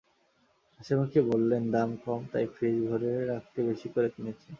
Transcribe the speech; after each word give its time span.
হাসিমুখে 0.75 1.21
বললেন, 1.31 1.63
দাম 1.71 1.89
কম, 2.03 2.21
তাই 2.31 2.45
ফ্রিজ 2.53 2.77
ভরে 2.87 3.11
রাখতে 3.31 3.59
বেশি 3.69 3.87
করে 3.95 4.07
কিনেছেন। 4.15 4.49